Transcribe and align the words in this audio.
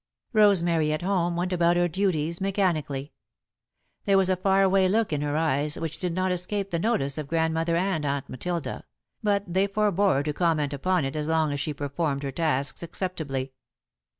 Rosemary, 0.33 0.91
at 0.91 1.03
home, 1.03 1.35
went 1.35 1.53
about 1.53 1.77
her 1.77 1.87
duties 1.87 2.41
mechanically. 2.41 3.13
There 4.05 4.17
was 4.17 4.31
a 4.31 4.35
far 4.35 4.63
away 4.63 4.87
look 4.87 5.13
in 5.13 5.21
her 5.21 5.37
eyes 5.37 5.77
which 5.77 5.99
did 5.99 6.11
not 6.15 6.31
escape 6.31 6.71
the 6.71 6.79
notice 6.79 7.19
of 7.19 7.27
Grandmother 7.27 7.75
and 7.75 8.03
Aunt 8.03 8.27
Matilda, 8.27 8.85
but 9.21 9.43
they 9.45 9.67
forebore 9.67 10.23
to 10.23 10.33
comment 10.33 10.73
upon 10.73 11.05
it 11.05 11.15
as 11.15 11.27
long 11.27 11.53
as 11.53 11.59
she 11.59 11.71
performed 11.71 12.23
her 12.23 12.31
tasks 12.31 12.81
acceptably. 12.81 13.53